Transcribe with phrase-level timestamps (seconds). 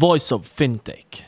[0.00, 1.24] voice of fintech.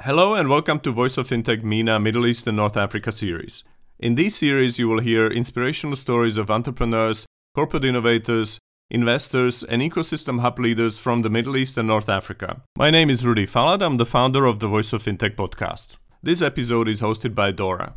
[0.00, 3.62] Hello and welcome to Voice of Fintech MENA Middle East and North Africa series.
[4.00, 7.24] In this series, you will hear inspirational stories of entrepreneurs,
[7.54, 8.58] corporate innovators,
[8.90, 12.62] investors, and ecosystem hub leaders from the Middle East and North Africa.
[12.76, 13.80] My name is Rudy Falad.
[13.80, 15.94] I'm the founder of the Voice of Fintech podcast.
[16.20, 17.94] This episode is hosted by Dora.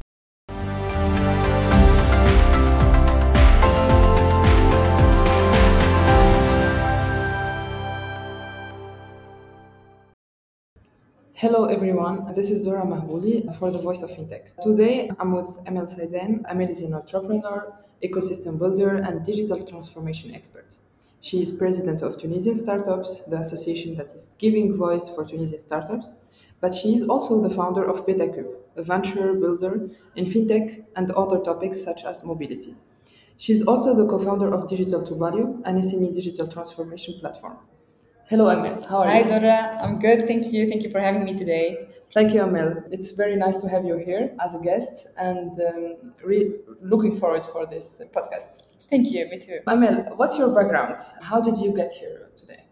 [11.41, 14.61] Hello everyone, this is Dora Mahbouli for the Voice of FinTech.
[14.61, 16.43] Today I'm with Amel Saidane.
[16.47, 17.73] Amel is an entrepreneur,
[18.03, 20.67] ecosystem builder, and digital transformation expert.
[21.19, 26.13] She is president of Tunisian Startups, the association that is giving voice for Tunisian startups,
[26.59, 31.39] but she is also the founder of BetaCube, a venture builder in fintech and other
[31.39, 32.75] topics such as mobility.
[33.37, 37.57] She is also the co-founder of Digital to Value, an SME digital transformation platform.
[38.31, 38.79] Hello, Amel.
[38.89, 39.25] How are Hi, you?
[39.25, 39.77] Dora.
[39.83, 40.25] I'm good.
[40.25, 40.69] Thank you.
[40.69, 41.85] Thank you for having me today.
[42.13, 42.81] Thank you, Amel.
[42.89, 47.45] It's very nice to have you here as a guest and um, re- looking forward
[47.45, 48.67] for this podcast.
[48.89, 49.27] Thank you.
[49.29, 49.59] Me too.
[49.67, 50.99] Amel, what's your background?
[51.21, 52.63] How did you get here today?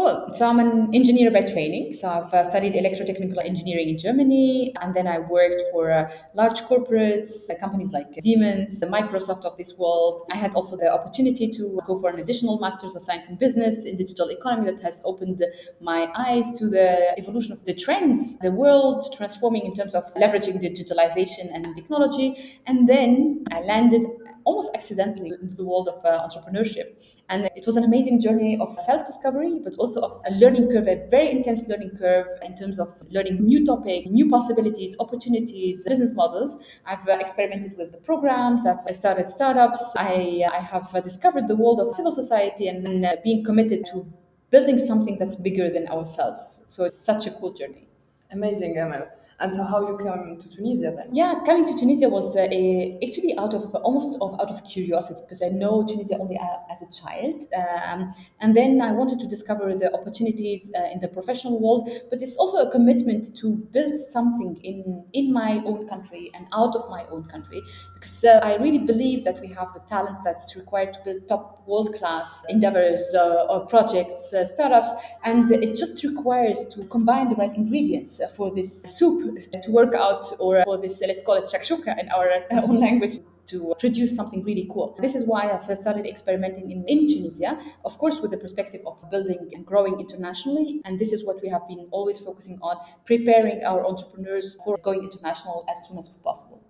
[0.00, 0.30] Cool.
[0.32, 1.92] So I'm an engineer by training.
[1.92, 6.62] So I've uh, studied electrotechnical engineering in Germany, and then I worked for uh, large
[6.62, 10.22] corporates, uh, companies like Siemens, Microsoft of this world.
[10.32, 13.84] I had also the opportunity to go for an additional Masters of Science in Business
[13.84, 15.44] in digital economy that has opened
[15.82, 20.62] my eyes to the evolution of the trends, the world transforming in terms of leveraging
[20.64, 22.58] digitalization and technology.
[22.66, 24.06] And then I landed
[24.44, 27.04] almost accidentally into the world of uh, entrepreneurship.
[27.28, 30.86] And it was an amazing journey of self discovery, but also of a learning curve,
[30.86, 36.14] a very intense learning curve in terms of learning new topic, new possibilities, opportunities, business
[36.14, 36.78] models.
[36.86, 41.56] I've uh, experimented with the programs, I've started startups, I, I have uh, discovered the
[41.56, 44.10] world of civil society and, and uh, being committed to
[44.50, 46.64] building something that's bigger than ourselves.
[46.68, 47.88] So it's such a cool journey.
[48.32, 49.08] Amazing, Amel.
[49.40, 51.14] And so, how you came to Tunisia then?
[51.14, 55.20] Yeah, coming to Tunisia was uh, a, actually out of almost of, out of curiosity
[55.22, 59.26] because I know Tunisia only uh, as a child, um, and then I wanted to
[59.26, 61.88] discover the opportunities uh, in the professional world.
[62.10, 66.76] But it's also a commitment to build something in in my own country and out
[66.76, 67.62] of my own country
[68.24, 71.94] uh, I really believe that we have the talent that's required to build top world
[71.94, 74.90] class endeavors uh, or projects, uh, startups,
[75.24, 80.26] and it just requires to combine the right ingredients for this soup to work out
[80.38, 84.66] or for this, let's call it shakshuka in our own language to produce something really
[84.72, 84.96] cool.
[85.00, 89.02] This is why I've started experimenting in, in Tunisia, of course, with the perspective of
[89.10, 90.80] building and growing internationally.
[90.84, 95.02] And this is what we have been always focusing on, preparing our entrepreneurs for going
[95.04, 96.62] international as soon as possible.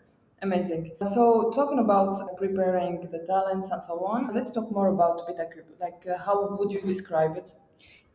[0.43, 0.93] Amazing.
[1.03, 5.79] So, talking about preparing the talents and so on, let's talk more about BetaCube.
[5.79, 7.55] Like, uh, how would you describe it?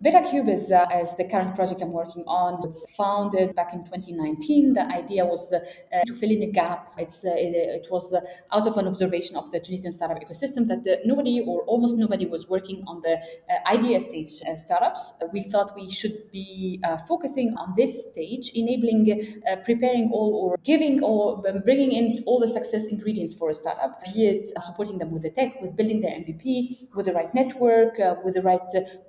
[0.03, 2.59] BetaCube is, uh, is the current project I'm working on.
[2.63, 4.73] It's founded back in 2019.
[4.73, 5.59] The idea was uh,
[6.05, 6.89] to fill in a gap.
[6.97, 8.19] It's, uh, it, it, was uh,
[8.51, 12.25] out of an observation of the Tunisian startup ecosystem that the, nobody or almost nobody
[12.25, 13.17] was working on the
[13.49, 15.23] uh, idea stage uh, startups.
[15.31, 21.41] we thought we should be focusing on this stage, enabling, preparing all or giving or
[21.47, 25.21] um, bringing in all the success ingredients for a startup, be it supporting them with
[25.21, 28.59] the tech, with building their MVP, with the right network, with the right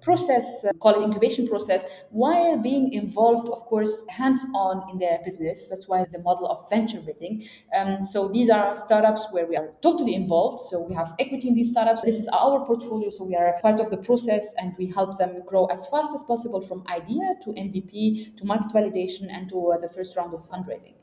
[0.01, 5.69] process call it incubation process while being involved of course hands-on in their business.
[5.69, 7.45] That's why the model of venture building
[7.77, 10.61] um, so these are startups where we are totally involved.
[10.63, 12.03] So we have equity in these startups.
[12.03, 13.11] This is our portfolio.
[13.11, 16.23] So we are part of the process and we help them grow as fast as
[16.25, 20.41] possible from idea to mvp to market validation and to uh, the first round of
[20.49, 20.95] fundraising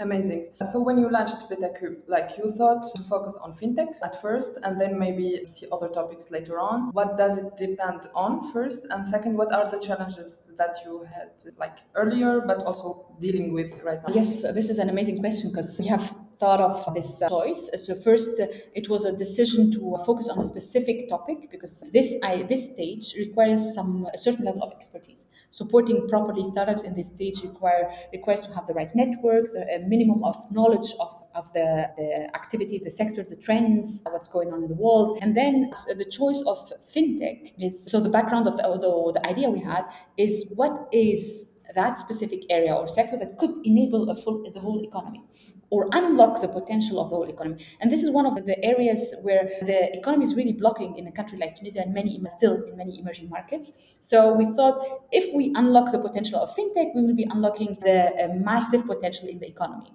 [0.00, 0.48] Amazing.
[0.62, 4.80] So when you launched BetaCube, like you thought to focus on fintech at first and
[4.80, 6.90] then maybe see other topics later on.
[6.92, 8.86] What does it depend on first?
[8.90, 13.82] And second, what are the challenges that you had like earlier but also dealing with
[13.82, 14.14] right now?
[14.14, 17.68] Yes, this is an amazing question because we have thought of this uh, choice.
[17.84, 22.14] So first, uh, it was a decision to focus on a specific topic because this
[22.22, 25.26] I, this stage requires some a certain level of expertise.
[25.50, 29.78] Supporting properly startups in this stage require requires to have the right network, the, a
[29.80, 34.62] minimum of knowledge of, of the, the activity, the sector, the trends, what's going on
[34.62, 36.58] in the world, and then the choice of
[36.94, 39.84] fintech is so the background of the, the, the idea we had
[40.16, 44.82] is what is that specific area or sector that could enable a full, the whole
[44.82, 45.22] economy
[45.70, 47.64] or unlock the potential of the whole economy.
[47.80, 51.12] And this is one of the areas where the economy is really blocking in a
[51.12, 53.72] country like Tunisia and many still in many emerging markets.
[54.00, 58.24] So we thought if we unlock the potential of fintech, we will be unlocking the
[58.24, 59.92] uh, massive potential in the economy.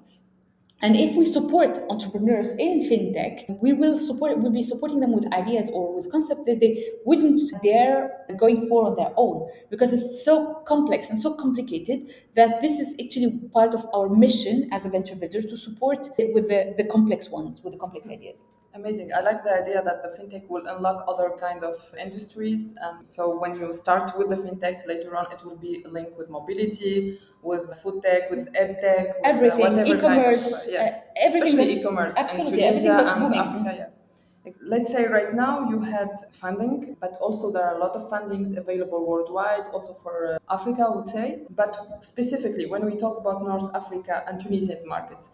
[0.83, 5.31] And if we support entrepreneurs in fintech, we will support we'll be supporting them with
[5.31, 10.25] ideas or with concepts that they wouldn't dare going for on their own because it's
[10.25, 14.89] so complex and so complicated that this is actually part of our mission as a
[14.89, 18.49] venture builder to support with the, the complex ones, with the complex ideas.
[18.75, 19.11] Amazing.
[19.15, 22.75] I like the idea that the fintech will unlock other kind of industries.
[22.81, 26.29] And so when you start with the fintech, later on it will be linked with
[26.29, 31.13] mobility, with food tech, with ed tech, with everything, uh, e-commerce, kind of, yes, uh,
[31.17, 33.39] everything Especially e-commerce, absolutely, everything that's booming.
[33.39, 33.87] Africa, yeah.
[34.61, 38.57] Let's say right now you had funding, but also there are a lot of fundings
[38.57, 41.43] available worldwide, also for uh, Africa, I would say.
[41.49, 45.31] But specifically, when we talk about North Africa and Tunisian markets,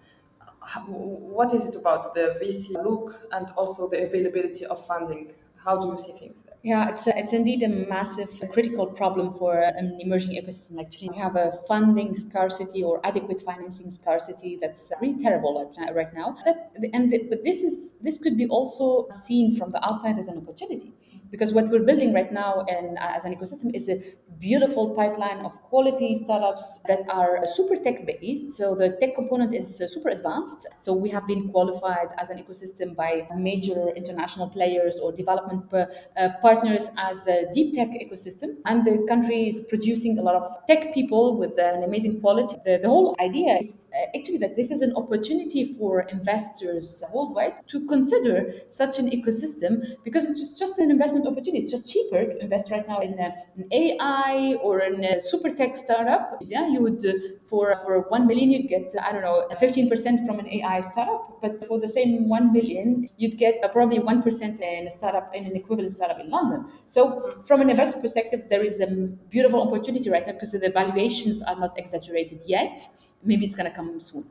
[0.87, 5.31] what is it about the VC look and also the availability of funding?
[5.69, 6.55] How do you see things there?
[6.63, 11.11] Yeah, it's, a, it's indeed a massive critical problem for an emerging ecosystem like Chile.
[11.13, 15.53] We have a funding scarcity or adequate financing scarcity that's uh, really terrible
[15.93, 16.35] right now.
[16.45, 20.37] That, and but this is this could be also seen from the outside as an
[20.39, 20.91] opportunity
[21.31, 24.01] because what we're building right now and uh, as an ecosystem is a
[24.39, 28.55] beautiful pipeline of quality startups that are super tech based.
[28.55, 30.67] So the tech component is uh, super advanced.
[30.77, 35.85] So we have been qualified as an ecosystem by major international players or development uh,
[36.17, 38.55] uh, partners as a deep tech ecosystem.
[38.65, 42.55] And the country is producing a lot of tech people with an amazing quality.
[42.63, 47.53] The, the whole idea is uh, actually that this is an opportunity for investors worldwide
[47.67, 51.63] to consider such an ecosystem because it's just, just an investment opportunity.
[51.63, 53.33] It's just cheaper to invest right now in an
[53.71, 56.37] AI or in a super tech startup.
[56.41, 57.13] Yeah, you would uh,
[57.45, 61.41] for for one million you'd get I don't know fifteen percent from an AI startup,
[61.41, 65.33] but for the same one billion you'd get uh, probably one percent in a startup
[65.35, 66.65] in an equivalent startup in London.
[66.85, 68.87] So from an investor perspective, there is a
[69.29, 72.79] beautiful opportunity right now because the valuations are not exaggerated yet
[73.23, 74.25] maybe it's going to come soon.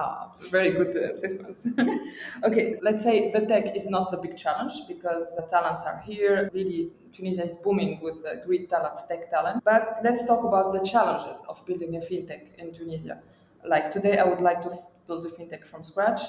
[0.00, 1.66] Ah, very good uh, assessments.
[2.44, 6.50] okay, let's say the tech is not the big challenge because the talents are here.
[6.54, 9.64] Really, Tunisia is booming with uh, great talents, tech talent.
[9.64, 13.20] But let's talk about the challenges of building a fintech in Tunisia.
[13.66, 14.70] Like today, I would like to
[15.08, 16.20] build a fintech from scratch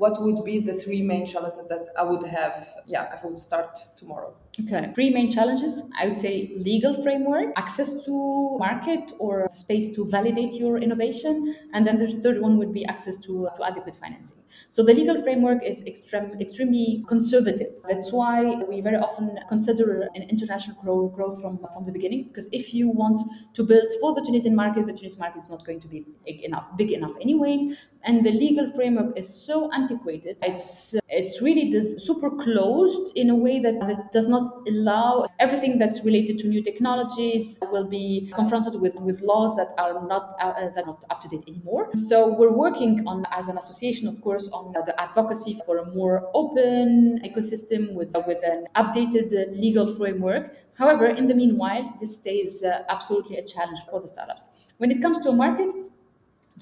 [0.00, 3.38] what would be the three main challenges that I would have, yeah, if I would
[3.38, 4.34] start tomorrow?
[4.62, 5.82] Okay, three main challenges.
[6.00, 11.86] I would say legal framework, access to market or space to validate your innovation, and
[11.86, 14.39] then the third one would be access to, to adequate financing.
[14.68, 17.76] So the legal framework is extreme, extremely conservative.
[17.88, 22.48] That's why we very often consider an international growth, growth from, from the beginning, because
[22.52, 23.20] if you want
[23.54, 26.42] to build for the Tunisian market, the Tunisian market is not going to be big
[26.42, 30.36] enough, big enough anyways, and the legal framework is so antiquated.
[30.42, 36.04] It's it's really super closed in a way that, that does not allow everything that's
[36.04, 40.84] related to new technologies will be confronted with, with laws that are not uh, that
[40.84, 41.90] are not up to date anymore.
[41.94, 46.30] So we're working on as an association, of course, on the advocacy for a more
[46.34, 50.56] open ecosystem with with an updated uh, legal framework.
[50.76, 54.48] However, in the meanwhile, this stays uh, absolutely a challenge for the startups.
[54.78, 55.70] When it comes to a market,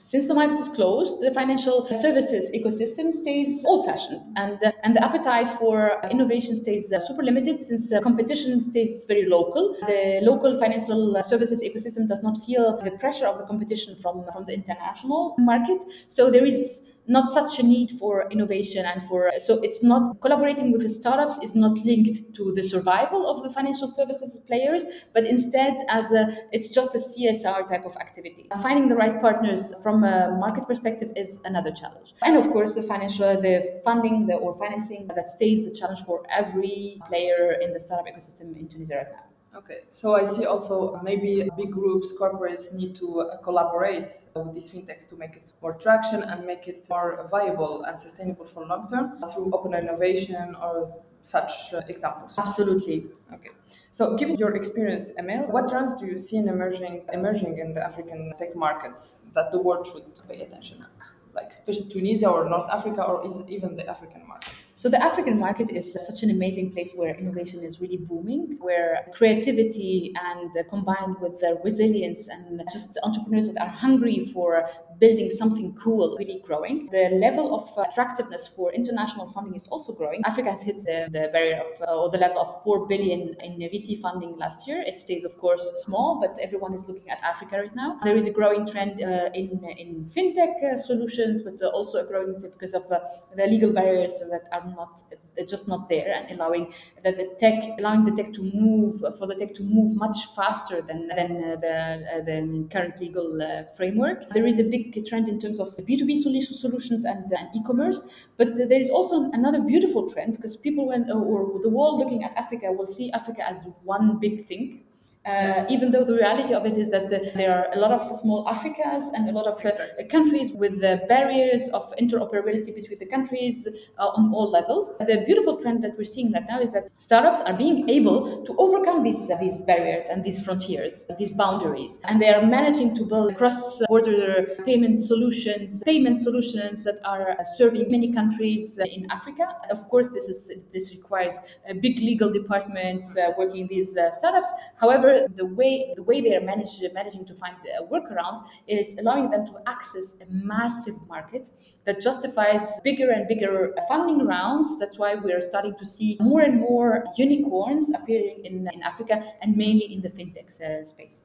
[0.01, 5.51] since the market is closed, the financial services ecosystem stays old-fashioned, and and the appetite
[5.51, 9.77] for innovation stays uh, super limited since competition stays very local.
[9.87, 14.45] The local financial services ecosystem does not feel the pressure of the competition from from
[14.45, 15.83] the international market.
[16.07, 20.71] So there is not such a need for innovation and for so it's not collaborating
[20.73, 24.85] with the startups is not linked to the survival of the financial services players
[25.15, 26.23] but instead as a
[26.53, 28.49] it's just a csr type of activity.
[28.63, 32.15] Finding the right partners from a market perspective is another challenge.
[32.23, 36.25] And of course the financial the funding the, or financing that stays a challenge for
[36.31, 39.28] every player in the startup ecosystem in tunisia right now
[39.59, 44.71] Okay, so I see also maybe big groups, corporates need to uh, collaborate with these
[44.71, 48.87] fintechs to make it more traction and make it more viable and sustainable for long
[48.87, 52.39] term through open innovation or such uh, examples.
[52.39, 53.07] Absolutely.
[53.35, 53.51] Okay.
[53.91, 57.83] So, given your experience, Amel, what trends do you see in emerging emerging in the
[57.83, 62.71] African tech markets that the world should pay attention at, like especially Tunisia or North
[62.71, 64.55] Africa or even the African market?
[64.79, 69.09] So the African market is such an amazing place where innovation is really booming, where
[69.13, 74.69] creativity and combined with the resilience and just entrepreneurs that are hungry for
[75.01, 76.89] building something cool really growing.
[76.93, 80.23] The level of attractiveness for international funding is also growing.
[80.25, 83.59] Africa has hit the, the barrier of uh, or the level of 4 billion in
[83.59, 84.83] VC funding last year.
[84.87, 87.99] It stays of course small, but everyone is looking at Africa right now.
[88.05, 92.41] There is a growing trend uh, in in fintech uh, solutions, but also a growing
[92.41, 93.01] because of uh,
[93.37, 95.03] the legal barriers that are not
[95.47, 96.73] just not there and allowing
[97.05, 100.83] that the tech allowing the tech to move for the tech to move much faster
[100.83, 104.29] than than uh, the uh, the current legal uh, framework.
[104.31, 108.55] There is a big trend in terms of B2B solution, solutions and, and e-commerce, but
[108.57, 112.73] there is also another beautiful trend because people when or the world looking at Africa
[112.73, 114.85] will see Africa as one big thing
[115.27, 118.01] uh, even though the reality of it is that the, there are a lot of
[118.19, 119.71] small Africas and a lot of uh,
[120.11, 124.91] countries with the barriers of interoperability between the countries uh, on all levels.
[124.99, 128.55] The beautiful trend that we're seeing right now is that startups are being able to
[128.57, 133.05] overcome these, uh, these barriers and these frontiers, these boundaries, and they are managing to
[133.05, 139.47] build cross-border payment solutions, payment solutions that are uh, serving many countries in Africa.
[139.71, 144.51] Of course, this is this requires big legal departments working these startups.
[144.77, 145.08] However,
[145.41, 149.47] the way the way they are managed, managing to find a workaround is allowing them
[149.47, 151.51] to access a massive market
[151.87, 154.79] that justifies bigger and bigger funding rounds.
[154.81, 159.57] That's why we're starting to see more and more unicorns appearing in, in Africa and
[159.57, 161.25] mainly in the fintech uh, space.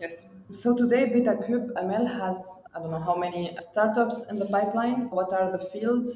[0.00, 0.36] Yes.
[0.52, 2.36] So today, BetaCube Amel has
[2.74, 5.10] I don't know how many startups in the pipeline.
[5.10, 6.08] What are the fields,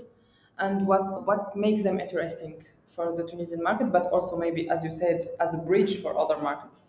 [0.59, 4.91] and what what makes them interesting for the Tunisian market, but also maybe, as you
[4.91, 6.85] said, as a bridge for other markets.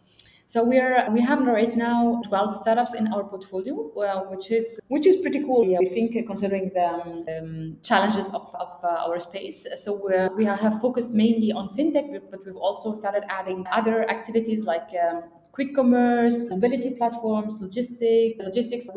[0.47, 5.07] So we're we have right now 12 startups in our portfolio, uh, which is which
[5.07, 5.65] is pretty cool.
[5.65, 9.65] Yeah, we think uh, considering the um, um, challenges of, of uh, our space.
[9.81, 14.65] So we're, we have focused mainly on fintech, but we've also started adding other activities
[14.65, 15.23] like um,
[15.55, 18.87] quick commerce, mobility platforms, logistic, logistics.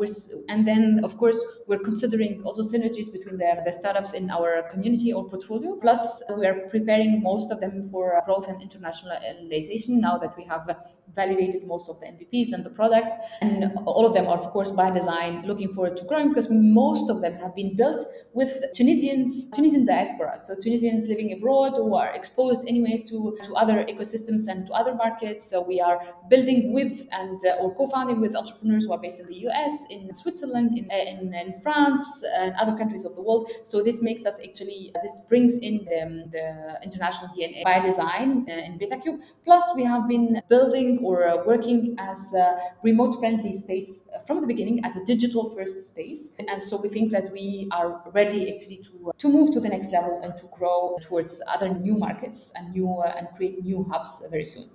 [0.49, 5.13] And then, of course, we're considering also synergies between the, the startups in our community
[5.13, 5.77] or portfolio.
[5.77, 10.67] Plus, we are preparing most of them for growth and internationalization now that we have
[11.15, 13.11] validated most of the MVPs and the products.
[13.41, 17.09] And all of them are, of course, by design, looking forward to growing because most
[17.09, 20.37] of them have been built with Tunisians, Tunisian diaspora.
[20.37, 24.93] So Tunisians living abroad who are exposed anyways to, to other ecosystems and to other
[24.93, 25.49] markets.
[25.49, 29.19] So we are building building with and uh, or co-founding with entrepreneurs who are based
[29.19, 33.21] in the US, in Switzerland, in, uh, in, in, France, and other countries of the
[33.21, 33.49] world.
[33.63, 38.45] So this makes us actually this brings in the, um, the international DNA by design
[38.49, 39.21] uh, in BetaCube.
[39.45, 44.83] Plus, we have been building or uh, working as a remote-friendly space from the beginning
[44.83, 49.29] as a digital-first space, and so we think that we are ready actually to to
[49.29, 53.27] move to the next level and to grow towards other new markets and new and
[53.35, 54.69] create new hubs very soon.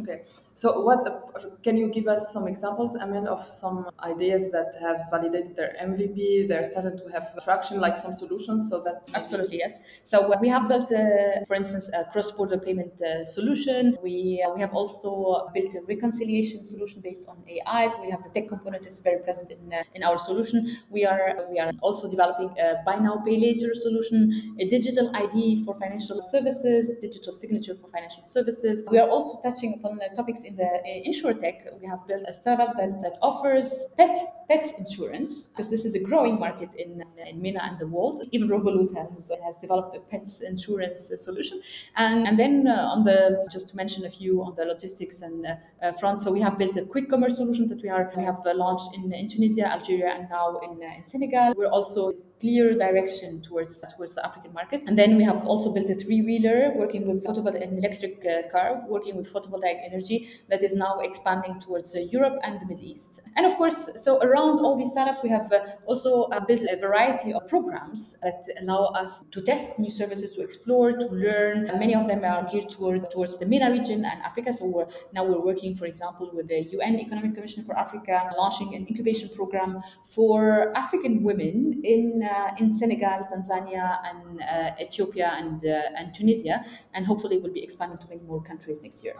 [0.00, 0.22] Okay.
[0.60, 1.00] So, what
[1.62, 6.48] can you give us some examples, Amel, of some ideas that have validated their MVP?
[6.48, 10.00] They're starting to have traction, like some solutions, so that absolutely yes.
[10.02, 13.96] So we have built, uh, for instance, a cross-border payment uh, solution.
[14.02, 17.86] We uh, we have also built a reconciliation solution based on AI.
[17.86, 20.58] So we have the tech component is very present in uh, in our solution.
[20.90, 24.18] We are we are also developing a buy now pay later solution,
[24.60, 28.84] a digital ID for financial services, digital signature for financial services.
[28.90, 30.70] We are also touching upon topics in the
[31.08, 35.94] insurtech, we have built a startup that, that offers pet pets insurance because this is
[35.94, 38.22] a growing market in, in MENA and the world.
[38.32, 41.60] Even Revolut has, has developed a pets insurance solution.
[41.96, 45.46] And, and then uh, on the, just to mention a few on the logistics and
[45.46, 48.24] uh, uh front, so we have built a quick commerce solution that we are we
[48.24, 51.54] have uh, launched in, in Tunisia, Algeria, and now in, uh, in Senegal.
[51.56, 54.82] We're also clear direction towards towards the African market.
[54.86, 58.82] And then we have also built a three-wheeler working with photovoltaic and electric uh, car,
[58.88, 63.20] working with photovoltaic energy that is now expanding towards uh, Europe and the Middle East.
[63.36, 67.32] And of course, so around all these startups, we have uh, also built a variety
[67.32, 71.64] of programs that allow us to test new services, to explore, to learn.
[71.78, 74.52] Many of them are geared toward, towards the MENA region and Africa.
[74.52, 78.74] So we're, now we're working, for example, with the UN Economic Commission for Africa, launching
[78.74, 82.22] an incubation program for African women in
[82.58, 87.98] in Senegal, Tanzania, and uh, Ethiopia and uh, and Tunisia, and hopefully we'll be expanding
[87.98, 89.14] to many more countries next year.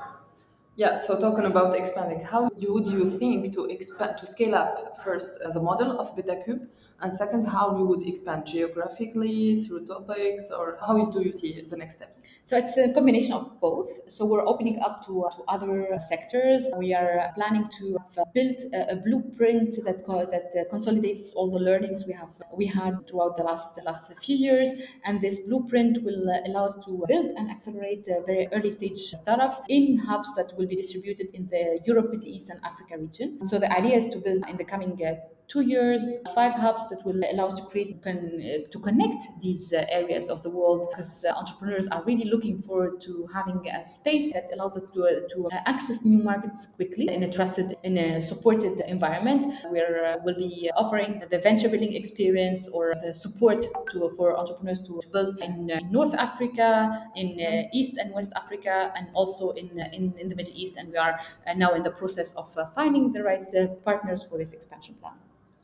[0.76, 5.30] Yeah, so talking about expanding, how would you think to expand to scale up first
[5.44, 6.66] uh, the model of BetaCube,
[7.02, 11.76] and second, how you would expand geographically through topics, or how do you see the
[11.76, 12.22] next steps?
[12.44, 13.88] So it's a combination of both.
[14.10, 16.68] So we're opening up to, uh, to other sectors.
[16.76, 17.98] We are planning to
[18.34, 22.66] build a, a blueprint that co- that uh, consolidates all the learnings we have we
[22.66, 24.70] had throughout the last the last few years,
[25.04, 28.98] and this blueprint will uh, allow us to build and accelerate uh, very early stage
[28.98, 33.46] startups in hubs that will be distributed in the Europe, Middle East, and Africa region.
[33.46, 35.14] So the idea is to build in the coming uh,
[35.50, 39.72] two years, five hubs that will allow us to create con- uh, to connect these
[39.72, 43.82] uh, areas of the world because uh, entrepreneurs are really looking forward to having a
[43.82, 47.74] space that allows us to, uh, to uh, access new markets quickly in a trusted,
[47.82, 53.12] in a supported environment where uh, we'll be offering the venture building experience or the
[53.12, 57.28] support to, for entrepreneurs to, to build in North Africa, in
[57.72, 60.76] East and West Africa, and also in, in, in the Middle East.
[60.76, 61.18] And we are
[61.56, 63.50] now in the process of finding the right
[63.82, 65.14] partners for this expansion plan.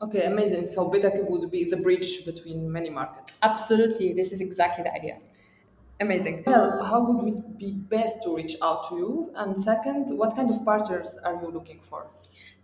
[0.02, 0.68] Okay, amazing.
[0.68, 3.38] So BetaCube would be the bridge between many markets.
[3.42, 5.18] Absolutely, this is exactly the idea.
[6.00, 6.44] Amazing.
[6.46, 9.32] Well, how would it be best to reach out to you?
[9.34, 12.06] And second, what kind of partners are you looking for?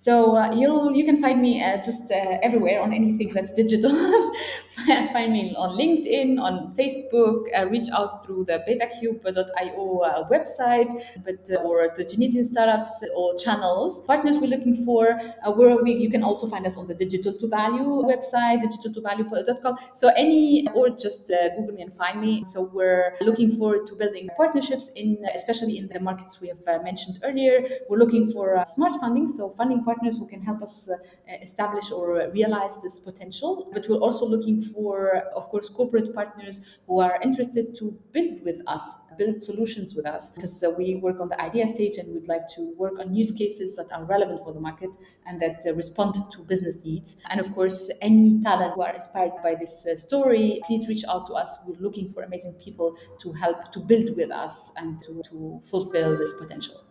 [0.03, 3.93] So uh, you'll you can find me uh, just uh, everywhere on anything that's digital.
[5.13, 7.45] find me on LinkedIn, on Facebook.
[7.57, 10.91] Uh, reach out through the betacube.io uh, website,
[11.25, 14.05] but uh, or the Tunisian startups or channels.
[14.05, 15.21] Partners we're looking for.
[15.55, 19.77] where we you can also find us on the Digital to Value website, digital2value.com.
[19.95, 22.43] So any or just Google me and find me.
[22.45, 27.21] So we're looking forward to building partnerships in especially in the markets we have mentioned
[27.23, 27.63] earlier.
[27.89, 30.97] We're looking for smart funding, so funding who can help us uh,
[31.41, 33.71] establish or realize this potential.
[33.73, 38.63] But we're also looking for, of course, corporate partners who are interested to build with
[38.67, 38.83] us,
[39.19, 42.49] build solutions with us, because uh, we work on the idea stage and we'd like
[42.49, 44.91] to work on use cases that are relevant for the market
[45.27, 47.23] and that uh, respond to business needs.
[47.31, 51.35] And of course, any talent who are inspired by this story, please reach out to
[51.35, 51.59] us.
[51.67, 56.17] We're looking for amazing people to help to build with us and to, to fulfill
[56.17, 56.85] this potential.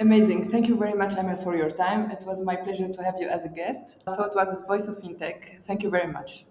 [0.00, 0.50] Amazing.
[0.50, 2.10] Thank you very much, Amel, for your time.
[2.10, 3.98] It was my pleasure to have you as a guest.
[4.08, 5.62] So it was Voice of FinTech.
[5.66, 6.46] Thank you very much.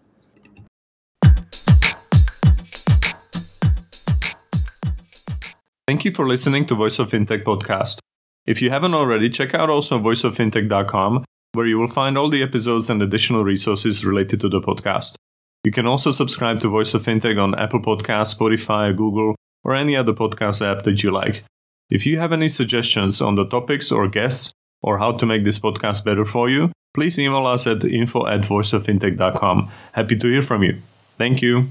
[5.88, 7.98] Thank you for listening to Voice of FinTech podcast.
[8.46, 12.88] If you haven't already, check out also voiceoffintech.com, where you will find all the episodes
[12.92, 15.16] and additional resources related to the podcast.
[15.64, 19.96] You can also subscribe to Voice of FinTech on Apple Podcasts, Spotify, Google, or any
[19.96, 21.44] other podcast app that you like.
[21.90, 25.60] If you have any suggestions on the topics or guests or how to make this
[25.60, 29.70] podcast better for you, please email us at info at voiceoffintech.com.
[29.94, 30.82] Happy to hear from you.
[31.18, 31.68] Thank you.